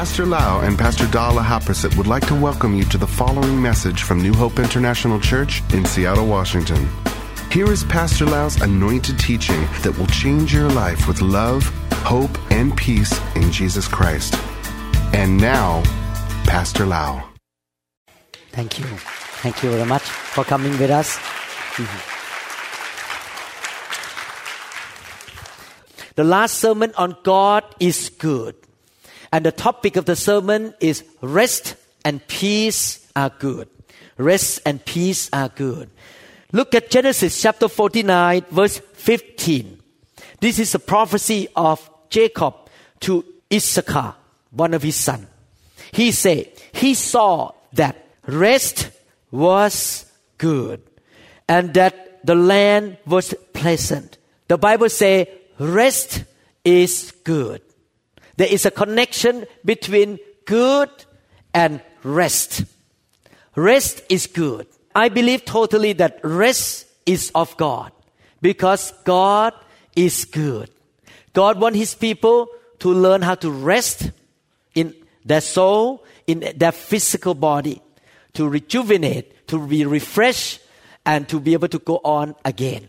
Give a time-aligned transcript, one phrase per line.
[0.00, 4.02] Pastor Lau and Pastor Dala Haprasit would like to welcome you to the following message
[4.02, 6.88] from New Hope International Church in Seattle, Washington.
[7.52, 12.74] Here is Pastor Lau's anointed teaching that will change your life with love, hope, and
[12.74, 14.34] peace in Jesus Christ.
[15.12, 15.82] And now,
[16.44, 17.22] Pastor Lau.
[18.52, 18.86] Thank you.
[19.44, 21.18] Thank you very much for coming with us.
[26.14, 28.59] The last sermon on God is good.
[29.32, 33.68] And the topic of the sermon is rest and peace are good.
[34.16, 35.90] Rest and peace are good.
[36.52, 39.80] Look at Genesis chapter 49 verse 15.
[40.40, 42.54] This is a prophecy of Jacob
[43.00, 44.14] to Issachar,
[44.50, 45.26] one of his sons.
[45.92, 48.90] He said, he saw that rest
[49.30, 50.82] was good
[51.48, 54.18] and that the land was pleasant.
[54.48, 55.26] The Bible says
[55.58, 56.24] rest
[56.64, 57.62] is good.
[58.40, 60.88] There is a connection between good
[61.52, 62.64] and rest.
[63.54, 64.66] Rest is good.
[64.94, 67.92] I believe totally that rest is of God
[68.40, 69.52] because God
[69.94, 70.70] is good.
[71.34, 74.10] God wants His people to learn how to rest
[74.74, 77.82] in their soul, in their physical body,
[78.32, 80.62] to rejuvenate, to be refreshed,
[81.04, 82.88] and to be able to go on again.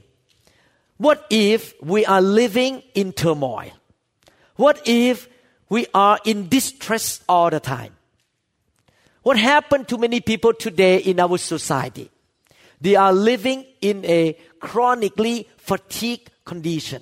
[0.95, 3.71] What if we are living in turmoil?
[4.55, 5.27] What if
[5.71, 7.93] we are in distress all the time?
[9.23, 12.11] What happened to many people today in our society?
[12.81, 17.01] They are living in a chronically fatigued condition.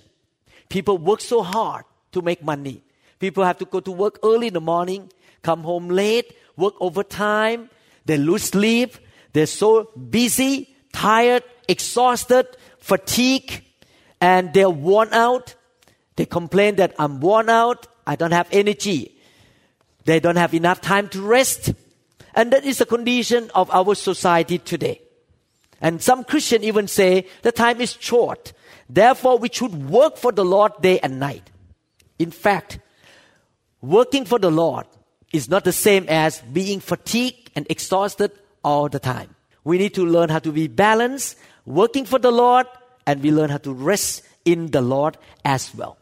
[0.70, 2.84] People work so hard to make money.
[3.17, 5.09] People have to go to work early in the morning,
[5.42, 7.72] come home late, work overtime.
[8.06, 8.98] They lose sleep.
[9.33, 12.45] They're so busy, tired, exhausted,
[12.78, 13.64] fatigued,
[14.22, 15.56] and they're worn out.
[16.17, 17.88] They complain that I'm worn out.
[18.05, 19.16] I don't have energy.
[20.05, 21.73] They don't have enough time to rest.
[22.33, 25.02] And that is the condition of our society today.
[25.82, 28.54] And some Christians even say the time is short.
[28.89, 31.49] Therefore, we should work for the Lord day and night.
[32.17, 32.80] In fact,
[33.82, 34.87] working for the Lord
[35.31, 38.31] is not the same as being fatigued and exhausted
[38.64, 39.36] all the time.
[39.64, 42.66] We need to learn how to be balanced, working for the Lord,
[43.05, 45.98] and we learn how to rest in the Lord as well.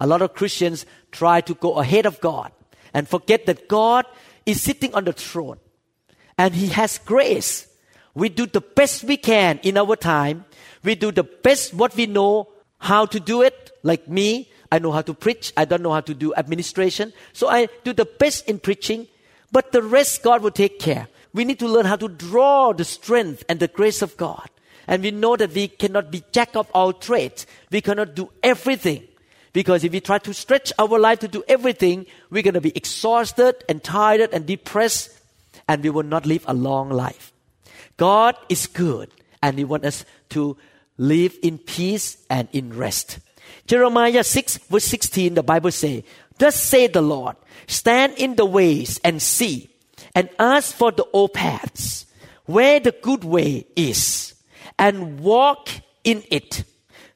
[0.00, 2.52] A lot of Christians try to go ahead of God
[2.94, 4.06] and forget that God
[4.46, 5.58] is sitting on the throne
[6.38, 7.68] and He has grace.
[8.14, 10.46] We do the best we can in our time.
[10.82, 13.70] We do the best what we know how to do it.
[13.82, 15.52] Like me, I know how to preach.
[15.56, 17.12] I don't know how to do administration.
[17.32, 19.06] So I do the best in preaching.
[19.52, 21.08] But the rest God will take care.
[21.32, 24.48] We need to learn how to draw the strength and the grace of God.
[24.86, 27.46] And we know that we cannot be jack of all trades.
[27.70, 29.06] We cannot do everything.
[29.52, 32.76] Because if we try to stretch our life to do everything, we're going to be
[32.76, 35.10] exhausted and tired and depressed,
[35.66, 37.32] and we will not live a long life.
[37.96, 39.10] God is good,
[39.42, 40.56] and He wants us to
[40.96, 43.18] live in peace and in rest.
[43.66, 46.02] Jeremiah 6 verse 16, the Bible says,
[46.38, 47.36] Thus say the Lord,
[47.66, 49.70] stand in the ways and see,
[50.14, 52.06] and ask for the old paths,
[52.46, 54.34] where the good way is,
[54.78, 55.68] and walk
[56.04, 56.64] in it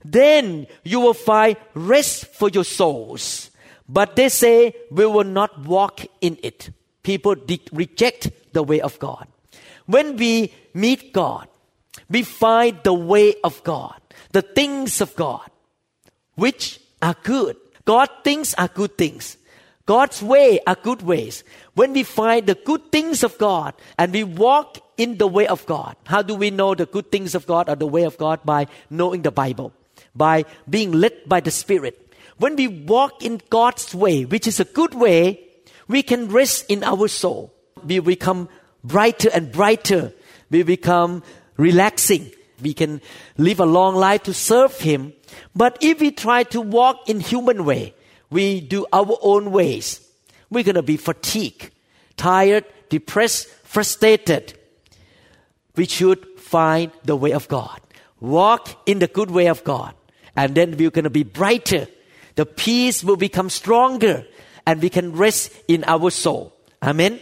[0.04, 3.50] then you will find rest for your souls.
[3.88, 6.70] But they say we will not walk in it.
[7.02, 9.26] People de- reject the way of God.
[9.86, 11.48] When we meet God,
[12.08, 14.00] we find the way of God,
[14.32, 15.48] the things of God,
[16.34, 17.56] which are good.
[17.84, 19.36] God things are good things.
[19.86, 21.44] God's way are good ways.
[21.74, 25.66] When we find the good things of God and we walk in the way of
[25.66, 28.40] God, how do we know the good things of God or the way of God?
[28.44, 29.74] By knowing the Bible
[30.14, 32.00] by being led by the Spirit.
[32.38, 35.40] When we walk in God's way, which is a good way,
[35.88, 37.52] we can rest in our soul.
[37.84, 38.48] We become
[38.82, 40.12] brighter and brighter.
[40.50, 41.22] We become
[41.56, 42.30] relaxing.
[42.62, 43.00] We can
[43.36, 45.12] live a long life to serve Him.
[45.54, 47.94] But if we try to walk in human way,
[48.30, 50.00] we do our own ways,
[50.50, 51.70] we're going to be fatigued,
[52.16, 54.58] tired, depressed, frustrated.
[55.76, 57.80] We should find the way of God.
[58.20, 59.94] Walk in the good way of God
[60.36, 61.88] and then we're going to be brighter.
[62.34, 64.26] The peace will become stronger
[64.66, 66.52] and we can rest in our soul.
[66.82, 67.20] Amen.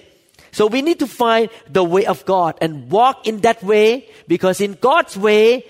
[0.53, 4.61] So we need to find the way of God and walk in that way because
[4.61, 5.65] in God's way,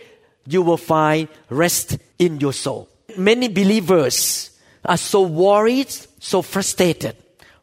[0.47, 2.89] you will find rest in your soul.
[3.17, 4.51] Many believers
[4.85, 7.17] are so worried, so frustrated.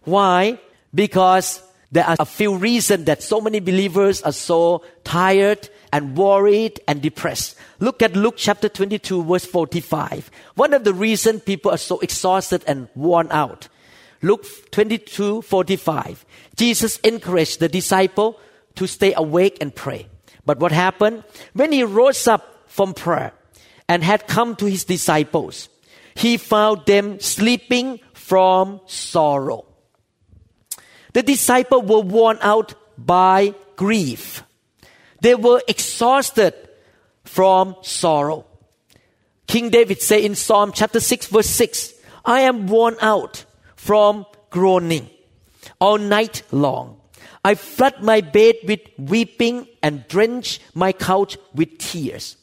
[0.04, 0.60] Why?
[0.96, 6.80] Because there are a few reasons that so many believers are so tired and worried
[6.88, 7.56] and depressed.
[7.80, 10.30] Look at Luke chapter 22 verse 45.
[10.54, 13.68] One of the reasons people are so exhausted and worn out.
[14.22, 16.26] Luke 22 45.
[16.56, 18.40] Jesus encouraged the disciple
[18.76, 20.08] to stay awake and pray.
[20.46, 21.24] But what happened?
[21.54, 23.34] When he rose up from prayer
[23.88, 25.70] and had come to his disciples,
[26.14, 29.66] he found them sleeping from sorrow.
[31.14, 34.44] The disciples were worn out by grief.
[35.22, 36.54] They were exhausted
[37.24, 38.46] from sorrow.
[39.48, 41.94] King David said in Psalm chapter 6 verse 6,
[42.26, 43.46] I am worn out
[43.76, 45.10] from groaning
[45.80, 47.00] all night long.
[47.44, 52.38] I flood my bed with weeping and drench my couch with tears.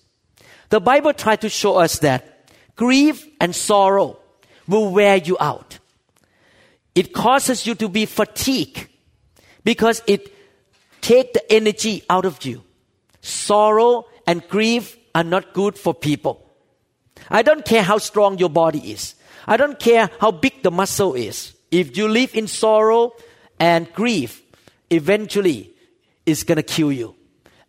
[0.71, 4.19] The Bible tries to show us that grief and sorrow
[4.67, 5.79] will wear you out.
[6.97, 8.89] It causes you to be fatigued
[9.63, 10.33] because it
[11.03, 12.65] takes the energy out of you.
[13.21, 16.43] Sorrow and grief are not good for people.
[17.29, 19.15] I don't care how strong your body is.
[19.47, 21.53] I don't care how big the muscle is.
[21.71, 23.13] If you live in sorrow
[23.61, 24.43] and grief,
[24.91, 25.75] eventually
[26.25, 27.15] it's going to kill you.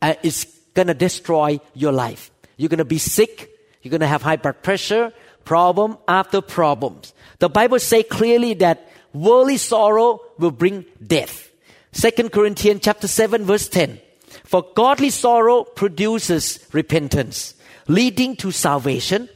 [0.02, 2.32] And it's going to destroy your life.
[2.56, 3.52] You're going to be sick.
[3.82, 5.12] You're going to have high blood pressure,
[5.44, 7.14] problem after problems.
[7.40, 8.87] The Bible says clearly that
[9.22, 11.50] worldly sorrow will bring death.
[11.92, 14.00] Second Corinthians chapter 7 verse 10.
[14.44, 17.56] For godly sorrow produces repentance,
[17.88, 19.30] leading to salvation,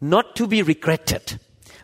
[0.00, 1.38] not to be regretted.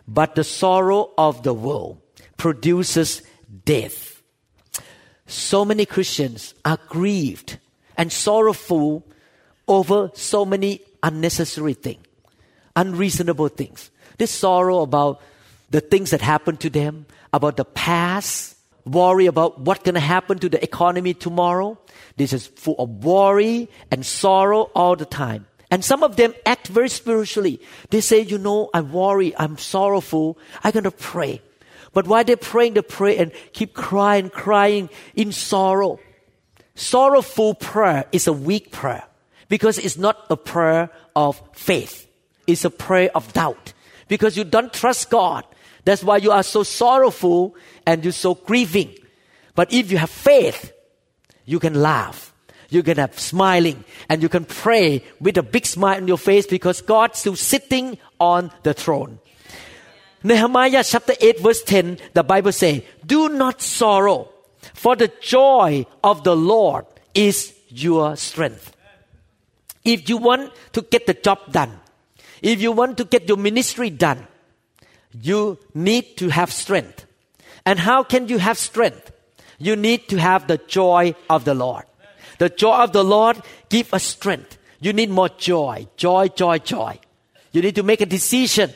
[0.07, 1.99] But the sorrow of the world
[2.37, 3.23] produces
[3.63, 4.21] death.
[5.25, 7.57] So many Christians are grieved
[7.97, 9.07] and sorrowful
[9.67, 12.05] over so many unnecessary things,
[12.75, 13.89] unreasonable things.
[14.17, 15.21] This sorrow about
[15.69, 20.39] the things that happened to them, about the past, worry about what's going to happen
[20.39, 21.77] to the economy tomorrow.
[22.17, 25.47] This is full of worry and sorrow all the time.
[25.71, 27.59] And some of them act very spiritually.
[27.89, 31.41] They say, you know, I worry, I'm sorrowful, I'm going to pray.
[31.93, 35.99] But while they're praying, they pray and keep crying, crying in sorrow.
[36.75, 39.03] Sorrowful prayer is a weak prayer
[39.49, 42.07] because it's not a prayer of faith.
[42.47, 43.73] It's a prayer of doubt
[44.07, 45.45] because you don't trust God.
[45.85, 47.55] That's why you are so sorrowful
[47.85, 48.95] and you're so grieving.
[49.55, 50.73] But if you have faith,
[51.45, 52.33] you can laugh
[52.69, 56.47] you can have smiling and you can pray with a big smile on your face
[56.47, 59.19] because God's still sitting on the throne.
[60.23, 64.29] Nehemiah chapter 8 verse 10, the Bible says, Do not sorrow,
[64.73, 68.75] for the joy of the Lord is your strength.
[69.83, 71.79] If you want to get the job done,
[72.41, 74.27] if you want to get your ministry done,
[75.21, 77.05] you need to have strength.
[77.65, 79.11] And how can you have strength?
[79.57, 81.85] You need to have the joy of the Lord.
[82.37, 84.57] The joy of the Lord give us strength.
[84.79, 86.99] You need more joy, joy, joy, joy.
[87.51, 88.73] You need to make a decision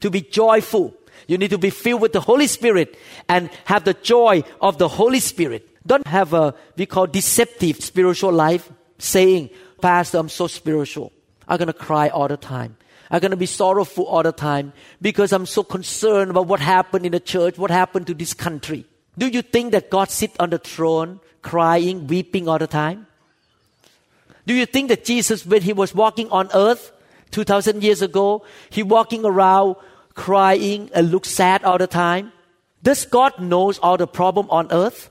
[0.00, 0.94] to be joyful.
[1.28, 2.98] You need to be filled with the Holy Spirit
[3.28, 5.68] and have the joy of the Holy Spirit.
[5.86, 9.50] Don't have a, we call deceptive spiritual life saying,
[9.80, 11.12] Pastor, I'm so spiritual.
[11.48, 12.76] I'm to cry all the time.
[13.10, 17.06] I'm going to be sorrowful all the time because I'm so concerned about what happened
[17.06, 18.84] in the church, what happened to this country.
[19.16, 23.06] Do you think that God sit on the throne crying, weeping all the time?
[24.46, 26.92] Do you think that Jesus, when he was walking on earth
[27.30, 29.76] 2000 years ago, he walking around
[30.14, 32.32] crying and look sad all the time?
[32.82, 35.10] Does God knows all the problem on earth?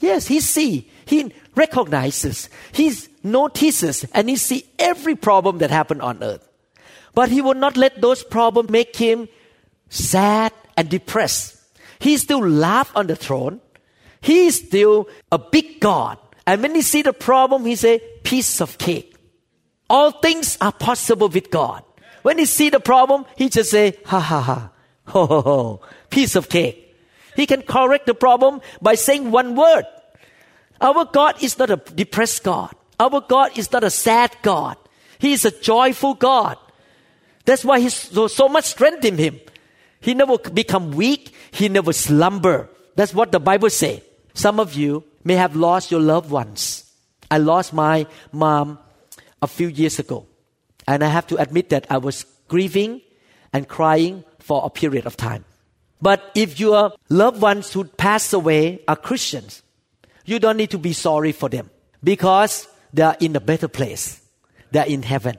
[0.00, 6.22] Yes, he see, he recognizes, he notices, and he see every problem that happened on
[6.22, 6.46] earth.
[7.14, 9.28] But he will not let those problems make him
[9.88, 11.56] sad and depressed.
[11.98, 13.60] He still laugh on the throne.
[14.20, 16.18] He is still a big God.
[16.46, 19.14] And when he see the problem, he say, piece of cake.
[19.88, 21.82] All things are possible with God.
[22.22, 24.70] When he see the problem, he just say, ha ha ha,
[25.06, 25.80] ho ho ho,
[26.10, 26.96] piece of cake.
[27.36, 29.84] He can correct the problem by saying one word.
[30.80, 32.74] Our God is not a depressed God.
[32.98, 34.76] Our God is not a sad God.
[35.18, 36.56] He is a joyful God.
[37.44, 39.40] That's why He's so, so much strength in Him.
[40.00, 41.34] He never become weak.
[41.50, 42.68] He never slumber.
[42.96, 44.02] That's what the Bible say.
[44.34, 46.90] Some of you may have lost your loved ones.
[47.30, 48.78] I lost my mom
[49.40, 50.26] a few years ago.
[50.86, 53.00] And I have to admit that I was grieving
[53.52, 55.44] and crying for a period of time.
[56.02, 59.62] But if your loved ones who passed away are Christians,
[60.26, 61.70] you don't need to be sorry for them
[62.02, 64.20] because they are in a better place.
[64.70, 65.36] They are in heaven.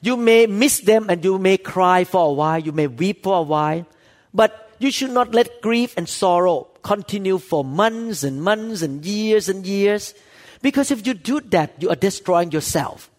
[0.00, 3.38] You may miss them and you may cry for a while, you may weep for
[3.38, 3.86] a while,
[4.32, 9.48] but you should not let grief and sorrow continue for months and months and years
[9.48, 10.14] and years.
[10.62, 13.10] Because if you do that, you are destroying yourself.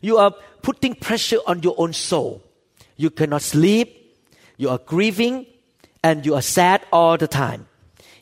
[0.00, 2.42] You are putting pressure on your own soul.
[2.96, 4.16] You cannot sleep.
[4.56, 5.46] You are grieving
[6.02, 7.68] and you are sad all the time.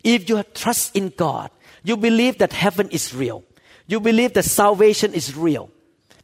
[0.04, 1.50] If you trust in God,
[1.83, 3.42] you believe that heaven is real.
[3.87, 5.71] You believe that salvation is real.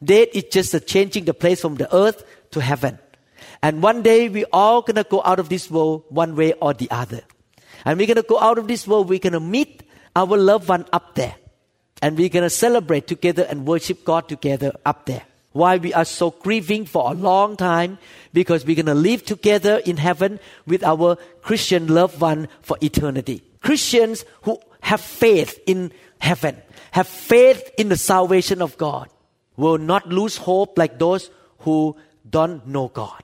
[0.03, 2.99] Death is just a changing the place from the earth to heaven.
[3.61, 6.89] And one day we all gonna go out of this world one way or the
[6.91, 7.21] other.
[7.85, 9.83] And we're gonna go out of this world, we're gonna meet
[10.15, 11.35] our loved one up there.
[12.01, 15.23] And we're gonna celebrate together and worship God together up there.
[15.51, 17.97] Why we are so grieving for a long time?
[18.33, 23.43] Because we're gonna live together in heaven with our Christian loved one for eternity.
[23.61, 25.91] Christians who have faith in
[26.21, 26.55] heaven,
[26.91, 29.09] have faith in the salvation of God,
[29.59, 31.95] will not lose hope like those who
[32.27, 33.21] don't know God.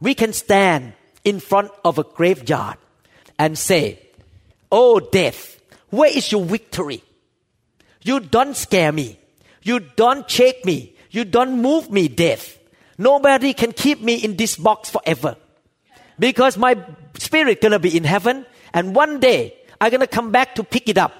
[0.00, 0.92] We can stand
[1.24, 2.76] in front of a graveyard
[3.38, 3.98] and say,
[4.70, 7.02] Oh, death, where is your victory?
[8.02, 9.18] You don't scare me.
[9.62, 10.94] You don't shake me.
[11.10, 12.58] You don't move me, death.
[12.98, 15.36] Nobody can keep me in this box forever.
[16.18, 16.76] Because my
[17.16, 20.98] spirit gonna be in heaven and one day I'm gonna come back to pick it
[20.98, 21.12] up.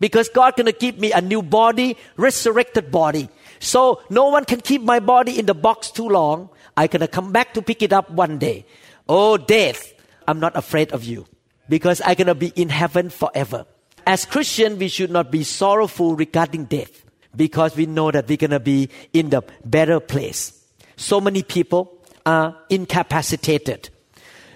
[0.00, 3.28] Because God gonna give me a new body, resurrected body.
[3.60, 6.48] So no one can keep my body in the box too long.
[6.76, 8.64] I'm gonna come back to pick it up one day.
[9.08, 9.92] Oh death,
[10.26, 11.26] I'm not afraid of you.
[11.68, 13.66] Because I'm gonna be in heaven forever.
[14.06, 17.04] As Christians, we should not be sorrowful regarding death.
[17.36, 20.56] Because we know that we're gonna be in the better place.
[20.96, 23.90] So many people are incapacitated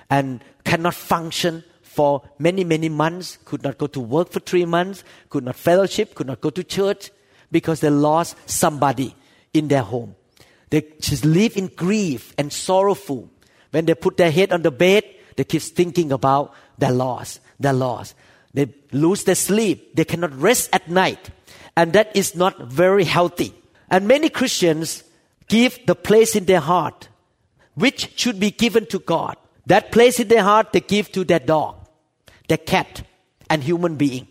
[0.09, 5.05] and cannot function for many, many months, could not go to work for three months,
[5.29, 7.11] could not fellowship, could not go to church
[7.55, 9.15] because they lost somebody
[9.53, 10.17] in their home.
[10.71, 13.31] They just live in grief and sorrowful.
[13.71, 15.05] When they put their head on the bed,
[15.37, 18.17] they keep thinking about their loss, their loss.
[18.55, 19.95] They lose their sleep.
[19.95, 21.31] They cannot rest at night.
[21.77, 23.55] And that is not very healthy.
[23.89, 25.05] And many Christians
[25.47, 27.07] give the place in their heart,
[27.77, 29.37] which should be given to God.
[29.67, 31.77] That place in their heart they give to their dog
[32.49, 33.03] their cat
[33.49, 34.27] and human being.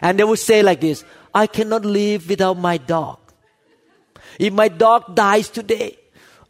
[0.00, 3.18] And they will say like this, I cannot live without my dog.
[4.38, 5.98] If my dog dies today,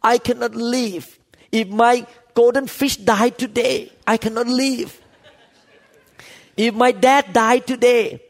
[0.02, 1.18] I cannot live.
[1.50, 5.00] If my golden fish died today, I cannot live.
[6.56, 8.22] If my dad died today,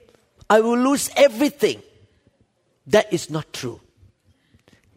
[0.49, 1.82] I will lose everything.
[2.87, 3.80] That is not true.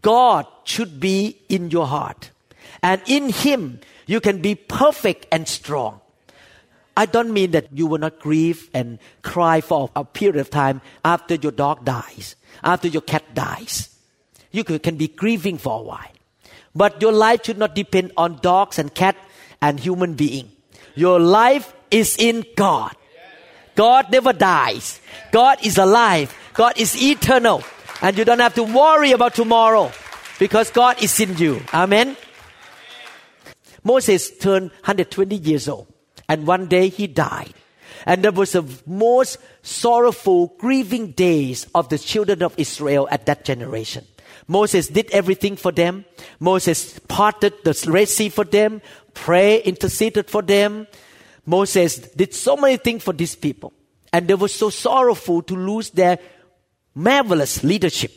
[0.01, 2.31] God should be in your heart.
[2.83, 6.01] And in Him, you can be perfect and strong.
[6.97, 10.81] I don't mean that you will not grieve and cry for a period of time
[11.03, 13.89] after your dog dies, after your cat dies.
[14.51, 16.11] You can be grieving for a while.
[16.73, 19.17] But your life should not depend on dogs and cat
[19.61, 20.51] and human being.
[20.95, 22.95] Your life is in God.
[23.75, 25.01] God never dies.
[25.31, 26.33] God is alive.
[26.53, 27.63] God is eternal.
[28.01, 29.91] And you don't have to worry about tomorrow
[30.39, 31.61] because God is in you.
[31.73, 32.15] Amen.
[33.83, 35.87] Moses turned 120 years old.
[36.27, 37.53] And one day he died.
[38.05, 43.45] And that was the most sorrowful, grieving days of the children of Israel at that
[43.45, 44.05] generation.
[44.47, 46.05] Moses did everything for them.
[46.39, 48.81] Moses parted the Red Sea for them,
[49.13, 50.87] pray, interceded for them.
[51.45, 53.73] Moses did so many things for these people.
[54.13, 56.19] And they were so sorrowful to lose their
[56.93, 58.11] marvelous leadership.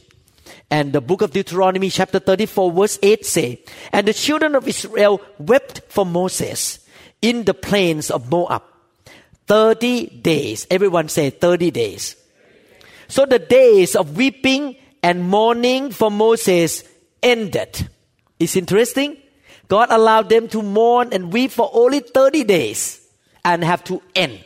[0.71, 5.21] And the book of Deuteronomy chapter 34 verse 8 say, And the children of Israel
[5.38, 6.87] wept for Moses
[7.22, 8.62] in the plains of Moab.
[9.46, 10.66] 30 days.
[10.70, 12.16] Everyone say 30 days.
[13.08, 16.84] So the days of weeping and mourning for Moses
[17.22, 17.88] ended.
[18.38, 19.16] It's interesting.
[19.68, 23.06] God allowed them to mourn and weep for only 30 days
[23.44, 24.44] and have to end.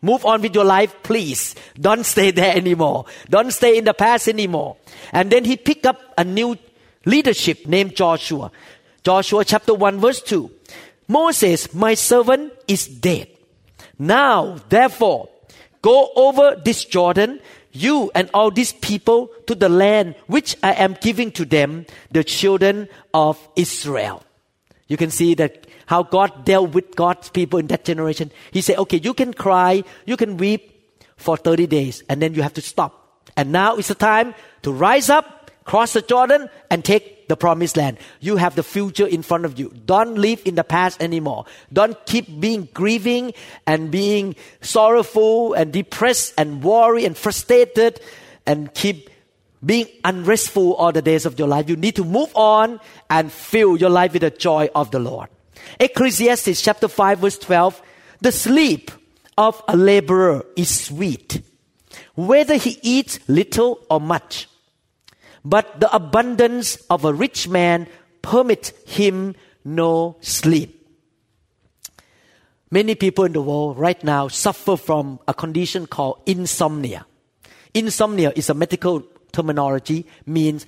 [0.00, 1.54] Move on with your life, please.
[1.78, 3.06] Don't stay there anymore.
[3.28, 4.76] Don't stay in the past anymore.
[5.12, 6.56] And then he picked up a new
[7.04, 8.50] leadership named Joshua.
[9.02, 10.50] Joshua chapter 1 verse 2.
[11.08, 13.28] Moses, my servant, is dead.
[13.98, 15.28] Now, therefore,
[15.82, 17.40] go over this Jordan,
[17.72, 22.22] you and all these people, to the land which I am giving to them, the
[22.22, 24.22] children of Israel.
[24.86, 28.30] You can see that how God dealt with God's people in that generation.
[28.52, 32.42] He said, okay, you can cry, you can weep for 30 days, and then you
[32.42, 33.22] have to stop.
[33.36, 37.76] And now is the time to rise up, cross the Jordan, and take the promised
[37.76, 37.98] land.
[38.20, 39.72] You have the future in front of you.
[39.86, 41.44] Don't live in the past anymore.
[41.72, 43.32] Don't keep being grieving
[43.66, 48.00] and being sorrowful and depressed and worried and frustrated
[48.46, 49.10] and keep
[49.64, 51.68] being unrestful all the days of your life.
[51.68, 52.80] You need to move on
[53.10, 55.28] and fill your life with the joy of the Lord.
[55.78, 57.82] Ecclesiastes chapter 5 verse 12.
[58.20, 58.90] The sleep
[59.36, 61.42] of a laborer is sweet,
[62.16, 64.48] whether he eats little or much
[65.44, 67.86] but the abundance of a rich man
[68.22, 70.74] permits him no sleep.
[72.70, 77.06] Many people in the world right now suffer from a condition called insomnia.
[77.72, 79.02] Insomnia is a medical
[79.32, 80.66] terminology, means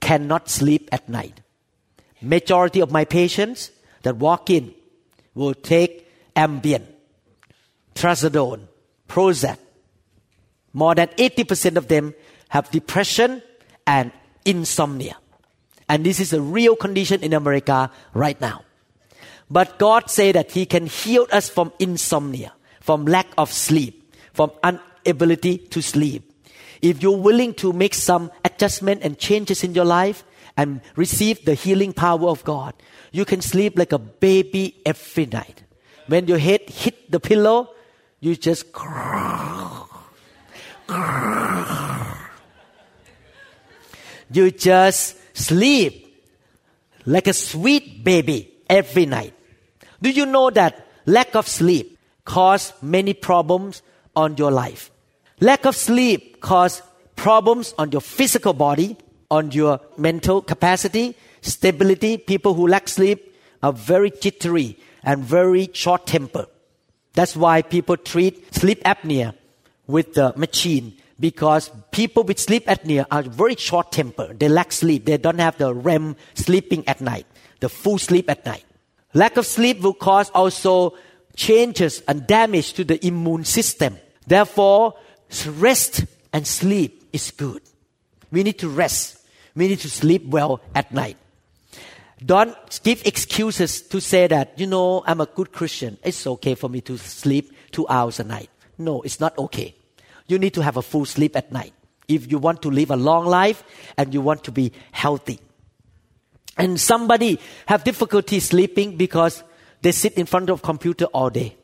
[0.00, 1.40] cannot sleep at night.
[2.20, 3.70] Majority of my patients
[4.02, 4.74] that walk in
[5.34, 6.82] will take Ambien,
[7.94, 8.66] Trazodone,
[9.08, 9.58] Prozac.
[10.72, 12.14] More than 80% of them
[12.48, 13.42] have depression
[13.88, 14.12] and
[14.44, 15.16] insomnia.
[15.88, 18.62] And this is a real condition in America right now.
[19.50, 24.52] But God said that He can heal us from insomnia, from lack of sleep, from
[24.62, 26.30] inability to sleep.
[26.82, 30.22] If you're willing to make some adjustment and changes in your life
[30.56, 32.74] and receive the healing power of God,
[33.10, 35.62] you can sleep like a baby every night.
[36.06, 37.70] When your head hit the pillow,
[38.20, 38.66] you just
[44.30, 46.04] you just sleep
[47.06, 49.34] like a sweet baby every night.
[50.02, 53.82] Do you know that lack of sleep cause many problems
[54.14, 54.90] on your life?
[55.40, 56.82] Lack of sleep cause
[57.16, 58.96] problems on your physical body,
[59.30, 62.18] on your mental capacity, stability.
[62.18, 66.46] People who lack sleep are very jittery and very short tempered.
[67.14, 69.34] That's why people treat sleep apnea
[69.86, 74.38] with the machine because people with sleep apnea are very short tempered.
[74.38, 75.04] They lack sleep.
[75.04, 77.26] They don't have the REM sleeping at night,
[77.60, 78.64] the full sleep at night.
[79.14, 80.94] Lack of sleep will cause also
[81.34, 83.98] changes and damage to the immune system.
[84.26, 84.94] Therefore,
[85.46, 87.62] rest and sleep is good.
[88.30, 89.18] We need to rest.
[89.54, 91.16] We need to sleep well at night.
[92.24, 95.98] Don't give excuses to say that, you know, I'm a good Christian.
[96.02, 98.50] It's okay for me to sleep two hours a night.
[98.76, 99.74] No, it's not okay.
[100.28, 101.72] You need to have a full sleep at night
[102.06, 103.64] if you want to live a long life
[103.96, 105.40] and you want to be healthy.
[106.56, 109.42] And somebody have difficulty sleeping because
[109.82, 111.56] they sit in front of computer all day.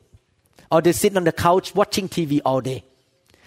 [0.70, 2.84] Or they sit on the couch watching TV all day.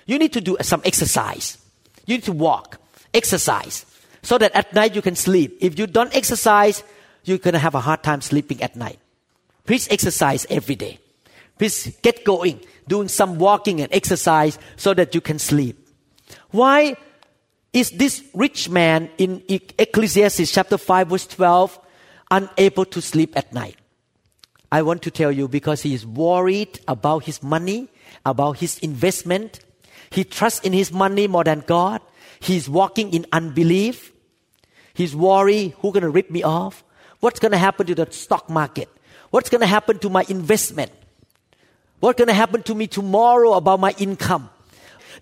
[0.06, 1.58] You need to do some exercise.
[2.06, 2.80] You need to walk,
[3.14, 3.86] exercise,
[4.22, 5.58] so that at night you can sleep.
[5.62, 6.84] If you don't exercise,
[7.24, 9.00] you're going to have a hard time sleeping at night.
[9.66, 11.00] Please exercise every day.
[11.58, 15.88] Please get going, doing some walking and exercise so that you can sleep.
[16.52, 16.96] Why
[17.74, 21.80] is this rich man in Ecclesiastes chapter 5 verse 12
[22.32, 23.76] unable to sleep at night?
[24.72, 27.88] I want to tell you because he is worried about his money,
[28.26, 29.60] about his investment.
[30.10, 32.02] He trusts in his money more than God.
[32.40, 34.12] He's walking in unbelief.
[34.94, 36.84] He's worried, who's going to rip me off?
[37.20, 38.90] What's going to happen to the stock market?
[39.30, 40.92] What's going to happen to my investment?
[42.00, 44.50] What's going to happen to me tomorrow about my income?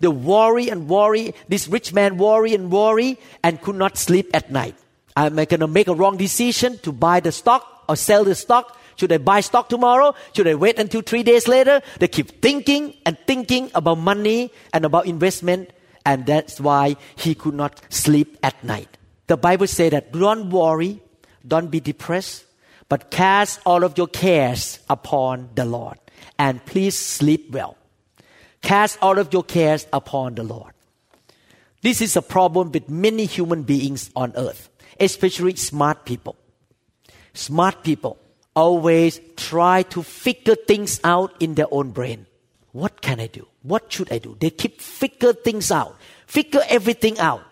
[0.01, 4.51] The worry and worry, this rich man worry and worry and could not sleep at
[4.51, 4.75] night.
[5.15, 8.35] Am I going to make a wrong decision to buy the stock or sell the
[8.35, 8.77] stock?
[8.97, 10.15] Should I buy stock tomorrow?
[10.33, 11.81] Should I wait until three days later?
[11.99, 15.71] They keep thinking and thinking about money and about investment,
[16.05, 18.97] and that's why he could not sleep at night.
[19.27, 21.01] The Bible says that don't worry,
[21.47, 22.45] don't be depressed,
[22.89, 25.97] but cast all of your cares upon the Lord,
[26.37, 27.77] and please sleep well.
[28.61, 30.73] Cast all of your cares upon the Lord.
[31.81, 34.69] This is a problem with many human beings on earth,
[34.99, 36.35] especially smart people.
[37.33, 38.17] Smart people
[38.55, 42.25] always try to figure things out in their own brain.
[42.71, 43.47] What can I do?
[43.61, 44.35] What should I do?
[44.39, 45.95] They keep figure things out,
[46.25, 47.43] figure everything out.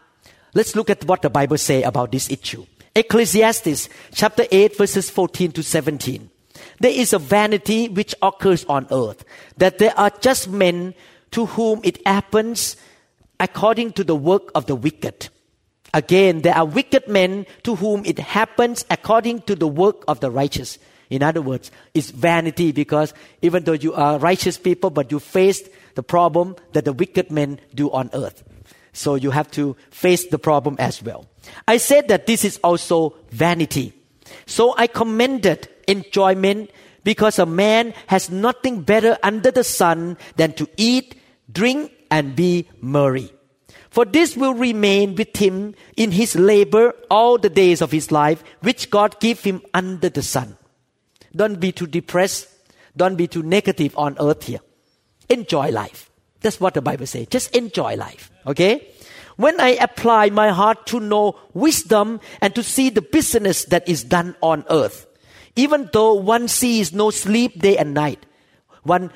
[0.55, 2.65] Let's look at what the Bible say about this issue.
[2.95, 6.29] Ecclesiastes chapter 8 verses 14 to 17
[6.83, 9.23] there is a vanity which occurs on earth,
[9.55, 10.93] that there are just men
[11.31, 12.75] to whom it happens
[13.39, 15.29] according to the work of the wicked.
[15.93, 20.29] Again, there are wicked men to whom it happens according to the work of the
[20.29, 20.77] righteous.
[21.09, 25.61] In other words, it's vanity because even though you are righteous people, but you face
[25.95, 28.43] the problem that the wicked men do on earth.
[28.91, 31.27] So you have to face the problem as well.
[31.65, 33.93] I said that this is also vanity.
[34.45, 36.69] So I commended enjoyment
[37.03, 41.15] because a man has nothing better under the sun than to eat,
[41.51, 43.31] drink, and be merry.
[43.89, 48.43] For this will remain with him in his labor all the days of his life,
[48.61, 50.57] which God gave him under the sun.
[51.35, 52.47] Don't be too depressed.
[52.95, 54.61] Don't be too negative on earth here.
[55.29, 56.09] Enjoy life.
[56.41, 57.27] That's what the Bible says.
[57.27, 58.31] Just enjoy life.
[58.45, 58.87] Okay?
[59.35, 64.03] When I apply my heart to know wisdom and to see the business that is
[64.03, 65.07] done on earth,
[65.55, 68.25] even though one sees no sleep day and night,
[68.83, 69.11] one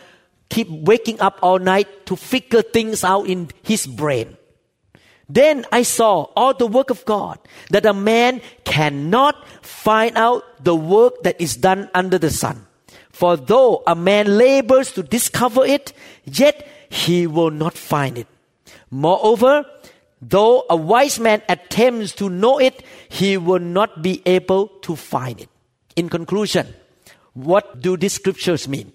[0.49, 4.37] keep waking up all night to figure things out in his brain.
[5.29, 7.37] Then I saw all the work of God
[7.69, 12.65] that a man cannot find out the work that is done under the sun.
[13.11, 15.91] For though a man labors to discover it,
[16.23, 18.27] yet he will not find it.
[18.89, 19.65] Moreover,
[20.21, 25.41] though a wise man attempts to know it, he will not be able to find
[25.41, 25.49] it.
[25.97, 26.67] In conclusion,
[27.33, 28.93] what do these scriptures mean?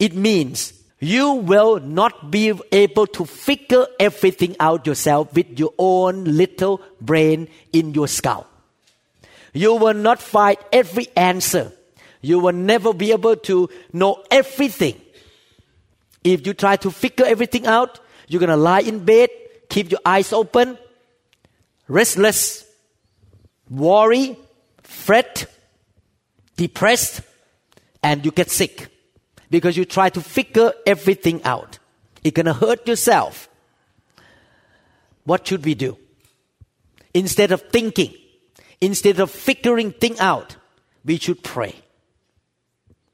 [0.00, 6.24] It means you will not be able to figure everything out yourself with your own
[6.24, 8.46] little brain in your skull.
[9.52, 11.70] You will not find every answer.
[12.22, 15.00] You will never be able to know everything.
[16.24, 19.28] If you try to figure everything out, you're going to lie in bed,
[19.68, 20.78] keep your eyes open,
[21.88, 22.66] restless,
[23.68, 24.36] worry,
[24.82, 25.46] fret,
[26.58, 27.22] depressed,
[28.02, 28.88] and you get sick
[29.48, 31.78] because you try to figure everything out.
[32.22, 33.48] It's going to hurt yourself.
[35.24, 35.96] What should we do?
[37.14, 38.12] Instead of thinking,
[38.80, 40.56] instead of figuring things out,
[41.04, 41.74] we should pray.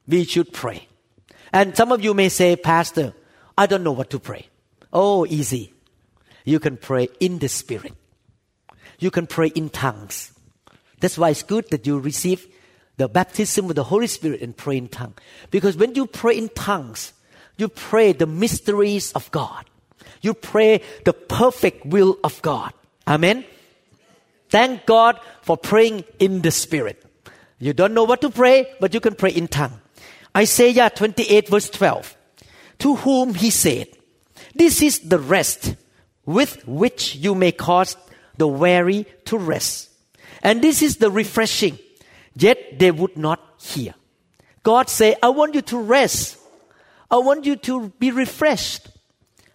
[0.08, 0.88] We should pray.
[1.52, 3.14] And some of you may say, Pastor,
[3.56, 4.48] I don't know what to pray.
[4.92, 5.72] Oh, easy.
[6.44, 7.92] You can pray in the Spirit.
[8.98, 10.32] You can pray in tongues.
[11.00, 12.46] That's why it's good that you receive
[12.96, 15.16] the baptism with the Holy Spirit and pray in tongues.
[15.50, 17.12] Because when you pray in tongues,
[17.56, 19.64] you pray the mysteries of God.
[20.20, 22.72] You pray the perfect will of God.
[23.06, 23.44] Amen.
[24.48, 27.04] Thank God for praying in the Spirit.
[27.58, 29.80] You don't know what to pray, but you can pray in tongue.
[30.36, 32.16] Isaiah 28 verse 12.
[32.80, 33.88] To whom he said,
[34.54, 35.76] This is the rest
[36.24, 37.96] with which you may cause
[38.36, 39.90] the weary to rest.
[40.42, 41.78] And this is the refreshing
[42.36, 43.94] Yet they would not hear.
[44.62, 46.38] God say, I want you to rest.
[47.10, 48.88] I want you to be refreshed.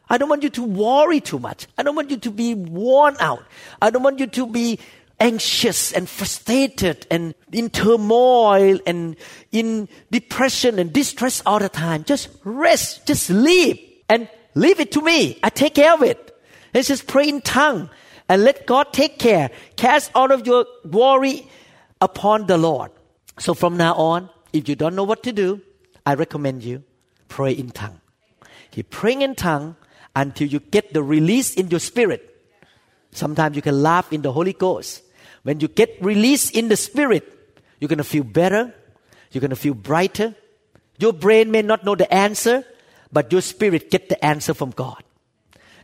[0.09, 1.67] I don't want you to worry too much.
[1.77, 3.43] I don't want you to be worn out.
[3.81, 4.79] I don't want you to be
[5.19, 9.15] anxious and frustrated and in turmoil and
[9.51, 12.03] in depression and distress all the time.
[12.05, 15.37] Just rest, just sleep and leave it to me.
[15.43, 16.35] I take care of it.
[16.73, 17.89] Let's just pray in tongue
[18.27, 19.51] and let God take care.
[19.75, 21.47] Cast all of your worry
[22.01, 22.91] upon the Lord.
[23.37, 25.61] So from now on, if you don't know what to do,
[26.05, 26.83] I recommend you
[27.27, 28.01] pray in tongue.
[28.71, 29.75] Keep praying in tongue
[30.15, 32.25] until you get the release in your spirit.
[33.11, 35.03] Sometimes you can laugh in the Holy Ghost.
[35.43, 37.23] When you get release in the spirit,
[37.79, 38.73] you're going to feel better.
[39.31, 40.35] You're going to feel brighter.
[40.97, 42.65] Your brain may not know the answer,
[43.11, 45.03] but your spirit get the answer from God.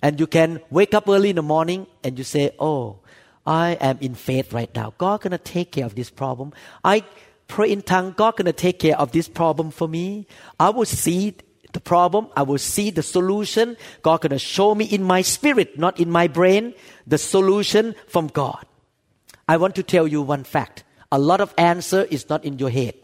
[0.02, 3.00] And you can wake up early in the morning and you say, Oh,
[3.46, 4.94] I am in faith right now.
[4.98, 6.54] God gonna take care of this problem.
[6.84, 7.04] I
[7.48, 8.14] pray in tongue.
[8.18, 10.28] God gonna take care of this problem for me.
[10.60, 11.36] I will see
[11.74, 12.28] the problem.
[12.36, 13.78] I will see the solution.
[14.02, 16.74] God gonna show me in my spirit, not in my brain,
[17.06, 18.66] the solution from God.
[19.48, 20.84] I want to tell you one fact.
[21.12, 22.96] A lot of answer is not in your head.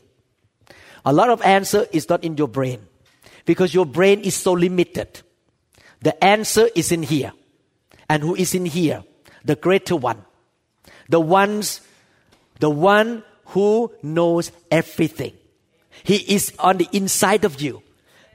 [1.06, 2.82] A lot of answer is not in your brain
[3.46, 5.22] because your brain is so limited.
[6.02, 7.32] The answer is in here.
[8.10, 9.04] And who is in here?
[9.46, 10.26] The greater one
[11.10, 11.82] the ones,
[12.60, 15.34] the one who knows everything.
[16.04, 17.84] He is on the inside of you.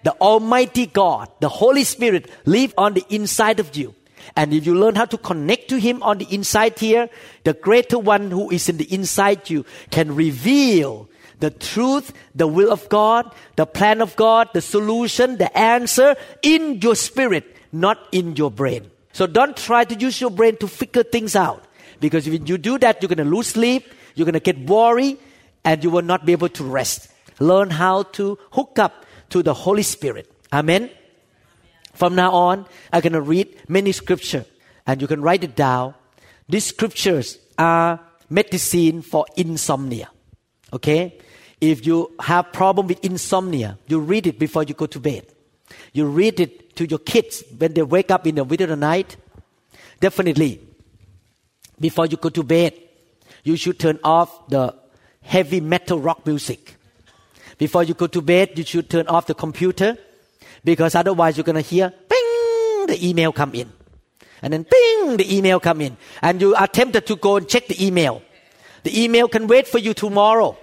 [0.05, 3.95] The Almighty God, the Holy Spirit live on the inside of you.
[4.37, 7.09] And if you learn how to connect to Him on the inside here,
[7.45, 11.09] the greater one who is in the inside you can reveal
[11.41, 16.81] the truth, the will of God, the plan of God, the solution, the answer in
[16.81, 18.91] your spirit, not in your brain.
[19.13, 21.66] So don't try to use your brain to figure things out.
[22.01, 25.19] Because if you do that, you're going to lose sleep, you're going to get worried,
[25.65, 27.09] and you will not be able to rest.
[27.39, 30.31] Learn how to hook up to the Holy Spirit.
[30.53, 30.91] Amen.
[31.95, 34.45] From now on, I'm going to read many scripture,
[34.87, 35.95] and you can write it down.
[36.49, 40.11] These scriptures are medicine for insomnia.
[40.73, 41.19] Okay?
[41.61, 45.27] If you have problem with insomnia, you read it before you go to bed.
[45.93, 48.77] You read it to your kids when they wake up in the middle of the
[48.77, 49.17] night.
[50.01, 50.61] Definitely,
[51.79, 52.75] before you go to bed,
[53.45, 54.75] you should turn off the
[55.23, 56.75] heavy metal rock music.
[57.59, 59.97] Before you go to bed, you should turn off the computer
[60.65, 63.73] because otherwise you're going to hear ping, the email come in.
[64.43, 65.97] And then ping, the email come in.
[66.23, 68.23] And you are tempted to go and check the email.
[68.83, 70.57] The email can wait for you tomorrow.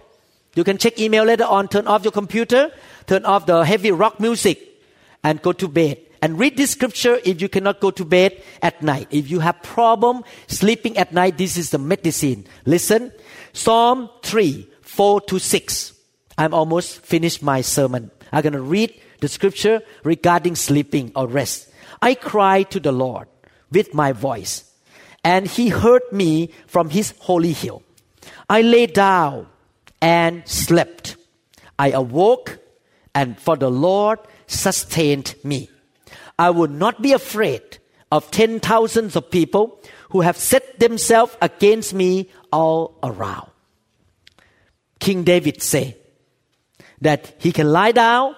[0.56, 2.72] You can check email later on, turn off your computer,
[3.08, 4.62] turn off the heavy rock music,
[5.24, 8.82] and go to bed and read this scripture if you cannot go to bed at
[8.82, 9.10] night.
[9.12, 12.46] If you have problem sleeping at night, this is the medicine.
[12.66, 13.12] Listen,
[13.52, 15.94] Psalm 3, 4 to 6.
[16.38, 18.10] I'm almost finished my sermon.
[18.32, 21.70] I'm going to read the scripture regarding sleeping or rest.
[22.02, 23.28] I cried to the Lord
[23.70, 24.64] with my voice,
[25.26, 27.84] and he heard me from his holy hill.
[28.50, 29.48] I lay down
[30.02, 31.18] and slept.
[31.78, 32.60] I awoke
[33.14, 35.70] and for the Lord sustained me.
[36.44, 37.78] I would not be afraid
[38.12, 39.80] of ten thousands of people
[40.10, 43.50] who have set themselves against me all around.
[45.00, 45.96] King David say
[47.00, 48.36] that he can lie down,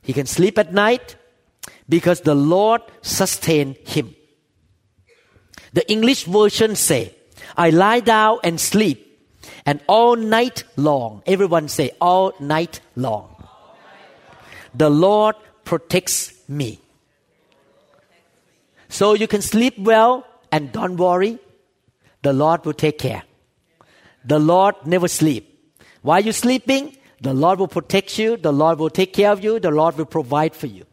[0.00, 1.16] he can sleep at night
[1.86, 4.16] because the Lord sustained him.
[5.74, 7.14] The English version say,
[7.54, 8.98] I lie down and sleep
[9.66, 13.28] and all night long, everyone say all night long.
[14.74, 16.80] The Lord protects me.
[18.88, 21.38] So you can sleep well and don't worry.
[22.22, 23.22] The Lord will take care.
[24.24, 25.52] The Lord never sleep.
[26.02, 28.36] While you're sleeping, the Lord will protect you.
[28.36, 29.58] The Lord will take care of you.
[29.60, 30.84] The Lord will provide for you.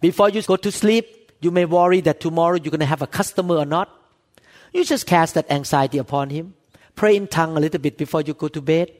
[0.00, 3.06] Before you go to sleep, you may worry that tomorrow you're going to have a
[3.06, 3.90] customer or not.
[4.72, 6.54] You just cast that anxiety upon Him.
[6.94, 8.90] Pray in tongue a little bit before you go to bed.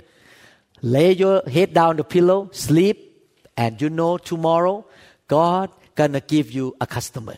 [0.83, 4.87] Lay your head down on the pillow, sleep, and you know tomorrow
[5.29, 7.37] God gonna give you a customer.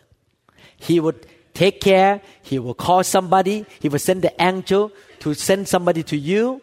[0.79, 2.23] He would take care.
[2.43, 3.67] He will call somebody.
[3.81, 6.63] He will send the angel to send somebody to you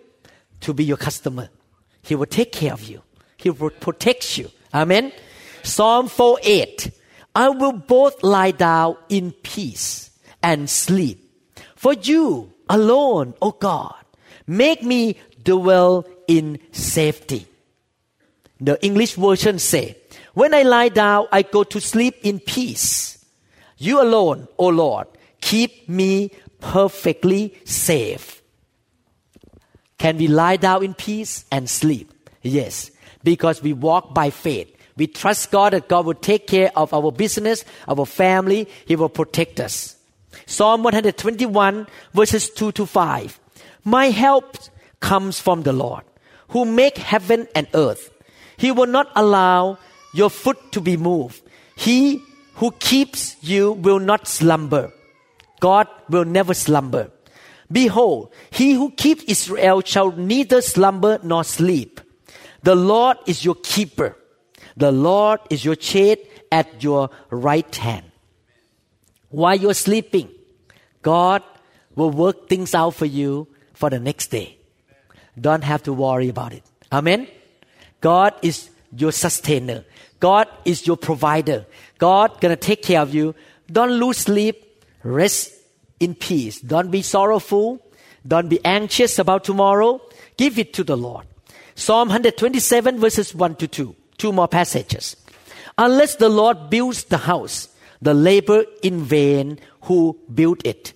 [0.61, 1.49] to be your customer.
[2.01, 3.01] He will take care of you.
[3.37, 4.49] He will protect you.
[4.73, 5.11] Amen.
[5.63, 6.91] Psalm 4 8.
[7.35, 11.21] I will both lie down in peace and sleep.
[11.75, 13.95] For you alone, O God,
[14.47, 17.45] make me dwell in safety.
[18.59, 19.97] The English version say,
[20.33, 23.14] When I lie down, I go to sleep in peace.
[23.77, 25.07] You alone, O Lord,
[25.41, 28.41] keep me perfectly safe.
[29.97, 32.11] Can we lie down in peace and sleep?
[32.41, 32.91] Yes,
[33.23, 34.71] because we walk by faith.
[34.97, 38.67] We trust God that God will take care of our business, our family.
[38.85, 39.95] He will protect us.
[40.45, 43.39] Psalm 121 verses 2 to 5.
[43.83, 44.57] My help
[44.99, 46.03] comes from the Lord
[46.49, 48.11] who make heaven and earth.
[48.57, 49.79] He will not allow
[50.13, 51.41] your foot to be moved.
[51.75, 52.21] He
[52.55, 54.91] who keeps you will not slumber.
[55.59, 57.11] God will never slumber.
[57.71, 62.01] Behold, he who keeps Israel shall neither slumber nor sleep.
[62.63, 64.15] The Lord is your keeper.
[64.77, 66.19] The Lord is your shade
[66.51, 68.05] at your right hand.
[69.29, 70.29] While you're sleeping,
[71.01, 71.43] God
[71.95, 74.57] will work things out for you for the next day.
[75.39, 76.63] Don't have to worry about it.
[76.91, 77.27] Amen.
[78.01, 79.83] God is your sustainer.
[80.19, 81.65] God is your provider.
[81.97, 83.35] God gonna take care of you.
[83.71, 84.83] Don't lose sleep.
[85.03, 85.53] Rest
[85.99, 86.59] in peace.
[86.61, 87.81] Don't be sorrowful.
[88.27, 90.01] Don't be anxious about tomorrow.
[90.37, 91.25] Give it to the Lord.
[91.75, 93.95] Psalm 127 verses 1 to 2.
[94.17, 95.15] Two more passages.
[95.77, 97.67] Unless the Lord builds the house,
[98.01, 100.93] the labor in vain who built it.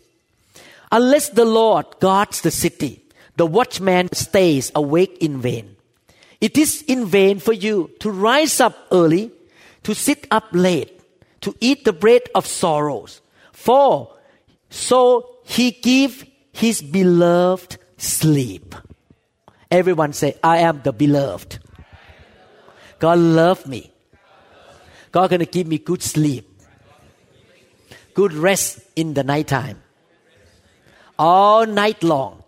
[0.92, 3.04] Unless the Lord guards the city,
[3.36, 5.76] the watchman stays awake in vain.
[6.42, 9.32] It is in vain for you to rise up early,
[9.84, 11.02] to sit up late,
[11.42, 13.22] to eat the bread of sorrows.
[13.52, 14.14] For
[14.70, 18.76] so he give his beloved sleep.
[19.72, 21.60] Everyone say, I am the beloved.
[23.00, 23.92] God love me.
[25.12, 26.46] God gonna give me good sleep.
[28.14, 29.82] Good rest in the nighttime.
[31.18, 32.44] All night long.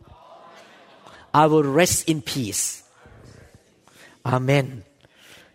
[1.33, 2.83] I will rest in peace.
[4.25, 4.83] Amen.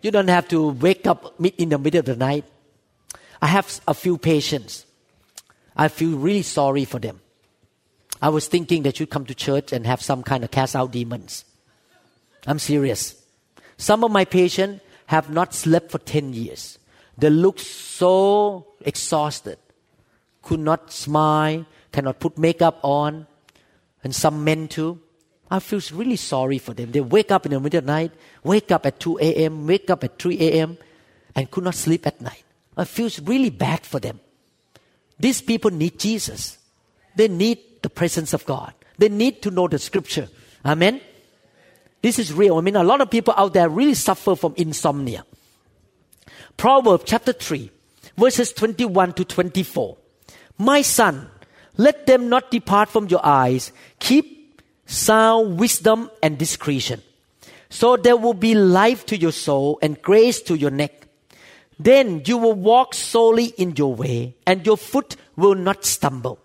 [0.07, 2.45] You don't have to wake up in the middle of the night.
[3.41, 4.85] I have a few patients.
[5.75, 7.19] I feel really sorry for them.
[8.21, 10.91] I was thinking that you come to church and have some kind of cast out
[10.93, 11.43] demons.
[12.45, 13.21] I'm serious.
[13.75, 16.79] Some of my patients have not slept for 10 years.
[17.17, 19.57] They look so exhausted,
[20.41, 23.27] could not smile, cannot put makeup on,
[24.05, 25.01] and some men too.
[25.49, 26.91] I feel really sorry for them.
[26.91, 28.11] They wake up in the middle of the night,
[28.43, 30.77] wake up at 2 a.m., wake up at 3 a.m.,
[31.35, 32.43] and could not sleep at night.
[32.75, 34.19] I feel really bad for them.
[35.19, 36.57] These people need Jesus.
[37.15, 38.73] They need the presence of God.
[38.97, 40.27] They need to know the scripture.
[40.65, 41.01] Amen.
[42.01, 42.57] This is real.
[42.57, 45.25] I mean, a lot of people out there really suffer from insomnia.
[46.57, 47.71] Proverbs chapter 3,
[48.17, 49.97] verses 21 to 24.
[50.57, 51.29] My son,
[51.77, 53.71] let them not depart from your eyes.
[53.99, 54.36] Keep
[54.87, 57.03] sound wisdom and discretion.
[57.69, 61.07] So there will be life to your soul and grace to your neck.
[61.79, 66.39] Then you will walk solely in your way, and your foot will not stumble.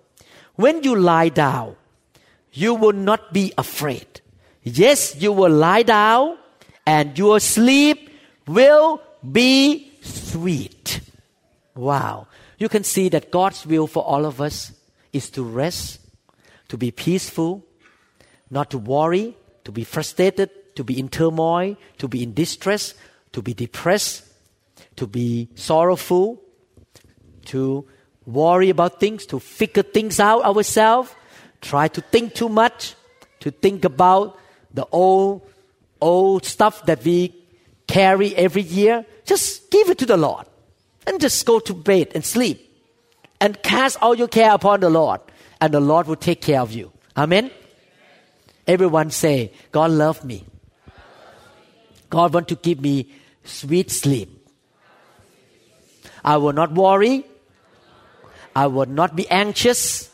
[0.57, 1.77] When you lie down,
[2.53, 4.21] you will not be afraid.
[4.63, 6.37] Yes, you will lie down,
[6.85, 8.11] and your sleep
[8.47, 9.01] will
[9.31, 11.01] be sweet.
[11.75, 12.27] Wow.
[12.59, 14.73] You can see that God's will for all of us
[15.13, 16.01] is to rest,
[16.69, 17.65] to be peaceful,
[18.53, 19.35] not to worry,
[19.65, 22.95] to be frustrated, to be in turmoil, to be in distress,
[23.33, 24.25] to be depressed,
[24.97, 26.39] to be sorrowful,
[27.47, 27.89] to
[28.27, 31.15] worry about things, to figure things out ourselves,
[31.63, 32.95] try to think too much,
[33.41, 34.39] to think about
[34.75, 35.41] the old,
[36.01, 37.35] old stuff that we
[37.87, 39.07] carry every year.
[39.25, 40.47] Just give it to the Lord
[41.07, 42.69] and just go to bed and sleep
[43.41, 45.21] and cast all your care upon the Lord
[45.59, 46.93] and the Lord will take care of you.
[47.17, 47.51] Amen.
[48.67, 50.45] Everyone say, God love me.
[52.11, 53.09] God want to give me
[53.45, 54.29] sweet sleep.
[56.25, 57.25] I will not worry.
[58.55, 60.11] I will not be anxious.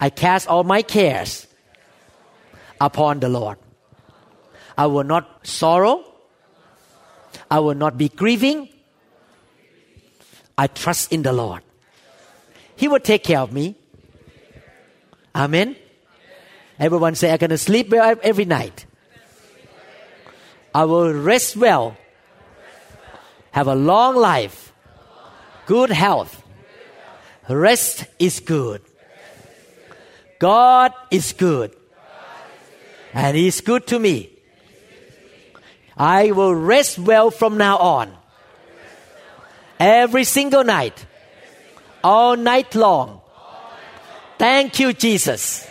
[0.00, 1.46] I cast all my cares
[2.80, 3.58] upon the Lord.
[4.76, 6.04] I will not sorrow.
[7.50, 8.68] I will not be grieving.
[10.58, 11.62] I trust in the Lord.
[12.76, 13.76] He will take care of me.
[15.34, 15.76] Amen.
[16.78, 18.86] Everyone say, I'm going to sleep well every night.
[20.74, 21.96] I will rest well,
[23.52, 24.72] have a long life,
[25.66, 26.42] good health.
[27.48, 28.82] Rest is good.
[30.38, 31.74] God is good.
[33.14, 34.30] And He is good to me.
[35.96, 38.14] I will rest well from now on.
[39.80, 41.06] Every single night.
[42.04, 43.22] All night long.
[44.38, 45.65] Thank you, Jesus.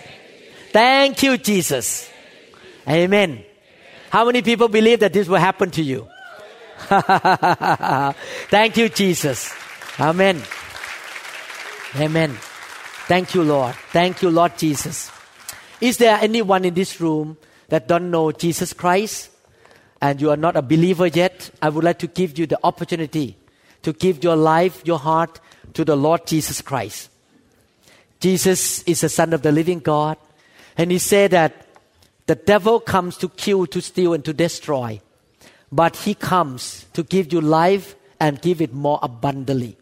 [0.75, 2.09] Thank you, Jesus.
[2.85, 3.45] Amen.
[4.09, 6.05] How many people believe that this will happen to you?
[8.49, 9.53] Thank you, Jesus.
[9.97, 10.41] Amen.
[11.95, 12.31] Amen.
[13.07, 13.73] Thank you, Lord.
[13.93, 15.09] Thank you, Lord Jesus.
[15.79, 17.37] Is there anyone in this room
[17.69, 19.31] that don't know Jesus Christ
[20.01, 21.51] and you are not a believer yet?
[21.61, 23.37] I would like to give you the opportunity
[23.83, 25.39] to give your life, your heart
[25.73, 27.09] to the Lord Jesus Christ.
[28.19, 30.17] Jesus is the Son of the living God.
[30.77, 31.67] And he said that
[32.27, 35.01] the devil comes to kill, to steal, and to destroy.
[35.71, 39.77] But he comes to give you life and give it more abundantly.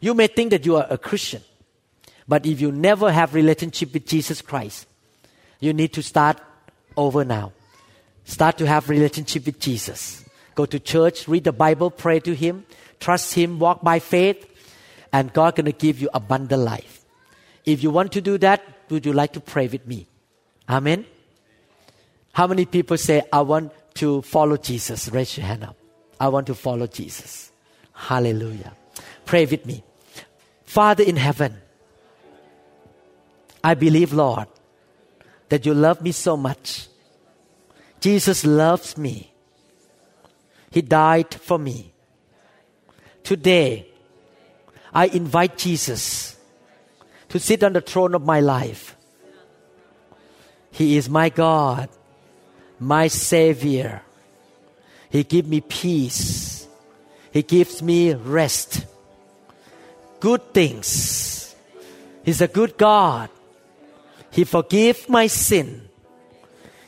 [0.00, 1.42] You may think that you are a Christian,
[2.28, 4.86] but if you never have relationship with Jesus Christ,
[5.60, 6.38] you need to start
[6.96, 7.52] over now.
[8.24, 10.24] Start to have relationship with Jesus.
[10.54, 12.64] Go to church, read the Bible, pray to Him,
[13.00, 14.46] trust Him, walk by faith,
[15.12, 17.04] and God gonna give you abundant life.
[17.64, 20.06] If you want to do that, would you like to pray with me?
[20.68, 21.06] Amen.
[22.32, 25.08] How many people say, I want to follow Jesus?
[25.08, 25.76] Raise your hand up.
[26.20, 27.50] I want to follow Jesus.
[27.92, 28.74] Hallelujah.
[29.24, 29.82] Pray with me.
[30.64, 31.56] Father in heaven,
[33.64, 34.48] I believe, Lord,
[35.48, 36.88] that you love me so much.
[38.00, 39.32] Jesus loves me.
[40.70, 41.92] He died for me.
[43.22, 43.88] Today,
[44.92, 46.35] I invite Jesus
[47.28, 48.96] to sit on the throne of my life.
[50.70, 51.88] He is my God,
[52.78, 54.02] my Savior.
[55.10, 56.68] He gives me peace.
[57.32, 58.86] He gives me rest
[60.20, 61.54] good things.
[62.24, 63.30] He's a good God.
[64.30, 65.88] He forgive my sin.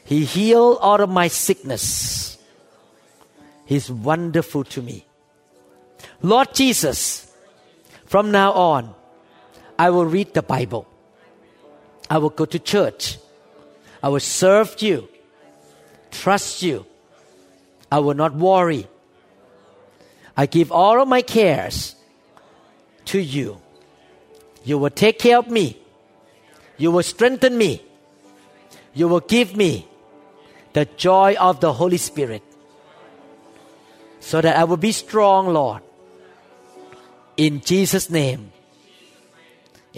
[0.04, 2.38] He heal all of my sickness.
[3.64, 5.06] He's wonderful to me.
[6.22, 7.30] Lord Jesus,
[8.06, 8.94] from now on,
[9.78, 10.86] I will read the Bible.
[12.10, 13.18] I will go to church.
[14.02, 15.08] I will serve you,
[16.10, 16.86] trust you.
[17.90, 18.86] I will not worry.
[20.36, 21.96] I give all of my cares
[23.06, 23.60] to you.
[24.64, 25.76] You will take care of me.
[26.76, 27.82] You will strengthen me.
[28.94, 29.88] You will give me
[30.72, 32.42] the joy of the Holy Spirit
[34.20, 35.82] so that I will be strong, Lord.
[37.36, 38.52] In Jesus' name.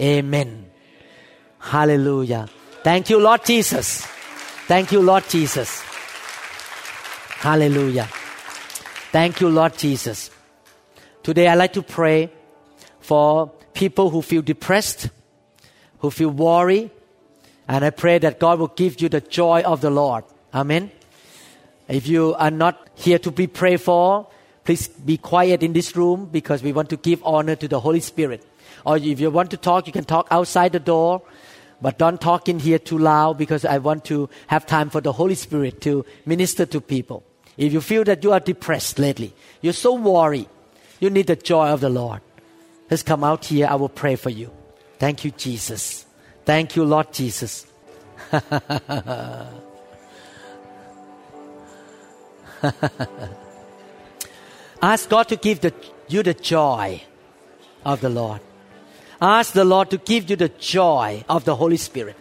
[0.01, 0.71] Amen.
[1.59, 2.49] Hallelujah.
[2.83, 4.05] Thank you, Lord Jesus.
[4.67, 5.81] Thank you, Lord Jesus.
[7.37, 8.07] Hallelujah.
[9.11, 10.31] Thank you, Lord Jesus.
[11.21, 12.31] Today I'd like to pray
[12.99, 15.09] for people who feel depressed,
[15.99, 16.89] who feel worried.
[17.67, 20.23] And I pray that God will give you the joy of the Lord.
[20.53, 20.91] Amen.
[21.87, 24.27] If you are not here to be prayed for,
[24.63, 27.99] please be quiet in this room because we want to give honor to the Holy
[27.99, 28.45] Spirit.
[28.85, 31.21] Or if you want to talk, you can talk outside the door,
[31.81, 35.11] but don't talk in here too loud because I want to have time for the
[35.11, 37.23] Holy Spirit to minister to people.
[37.57, 40.47] If you feel that you are depressed lately, you're so worried,
[40.99, 42.21] you need the joy of the Lord.
[42.89, 43.67] Let's come out here.
[43.67, 44.51] I will pray for you.
[44.99, 46.05] Thank you, Jesus.
[46.45, 47.65] Thank you, Lord Jesus.
[54.81, 55.73] Ask God to give the,
[56.07, 57.01] you the joy
[57.85, 58.41] of the Lord.
[59.21, 62.15] Ask the Lord to give you the joy of the Holy Spirit.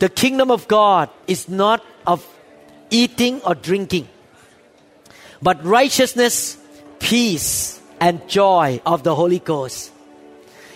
[0.00, 2.26] The kingdom of God is not of
[2.90, 4.08] eating or drinking.
[5.40, 6.58] but righteousness,
[6.98, 9.92] peace, and joy of the Holy Ghost.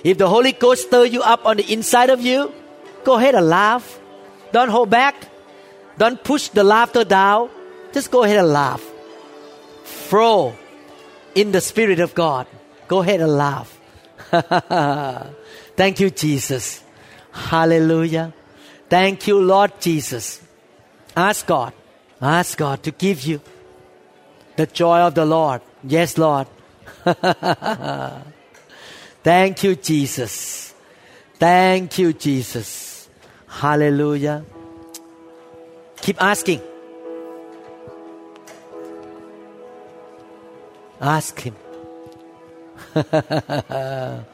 [0.04, 2.52] If the Holy Ghost stir you up on the inside of you,
[3.04, 3.98] go ahead and laugh.
[4.52, 5.14] Don't hold back.
[5.98, 7.50] Don't push the laughter down.
[7.92, 8.82] Just go ahead and laugh.
[9.84, 10.54] Flow
[11.34, 12.46] in the Spirit of God.
[12.88, 13.78] Go ahead and laugh.
[15.76, 16.82] Thank you, Jesus.
[17.32, 18.32] Hallelujah.
[18.88, 20.40] Thank you, Lord Jesus.
[21.16, 21.72] Ask God.
[22.20, 23.40] Ask God to give you
[24.56, 25.60] the joy of the Lord.
[25.84, 26.46] Yes, Lord.
[29.22, 30.74] Thank you, Jesus.
[31.38, 33.08] Thank you, Jesus.
[33.48, 34.44] Hallelujah.
[36.00, 36.60] Keep asking.
[41.00, 41.61] Ask Him.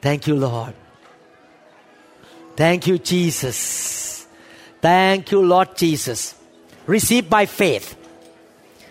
[0.00, 0.74] Thank you, Lord.
[2.56, 4.26] Thank you, Jesus.
[4.80, 6.34] Thank you, Lord Jesus.
[6.86, 7.96] Receive by faith.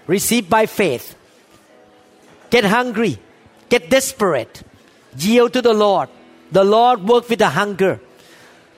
[0.06, 1.16] Receive by faith.
[2.50, 3.20] Get hungry.
[3.70, 4.64] Get desperate.
[5.18, 6.10] Yield to the Lord.
[6.52, 8.00] The Lord work with the hunger.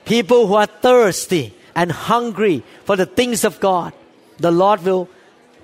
[0.04, 3.92] People who are thirsty and hungry for the things of God,
[4.38, 5.08] the Lord will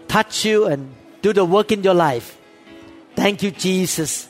[0.07, 2.36] touch you and do the work in your life.
[3.16, 4.28] Thank you, Jesus.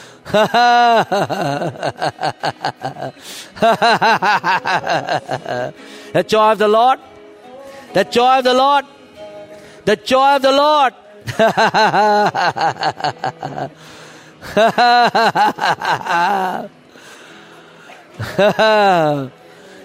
[0.26, 1.34] the
[6.26, 6.98] joy of the Lord,
[7.92, 8.84] the joy of the Lord,
[9.84, 10.94] the joy of the Lord.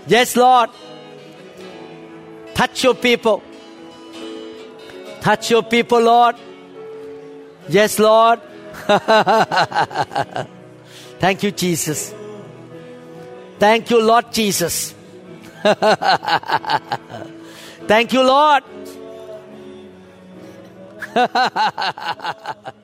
[0.08, 0.70] yes, Lord.
[2.54, 3.42] Touch your people.
[5.22, 6.36] Touch your people, Lord.
[7.68, 8.40] Yes, Lord.
[11.20, 12.14] Thank you, Jesus.
[13.60, 14.94] Thank you, Lord Jesus.
[17.88, 18.64] Thank you, Lord.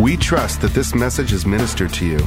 [0.00, 2.26] We trust that this message is ministered to you.